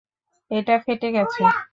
[0.51, 1.41] এটা ফেটে গেছে।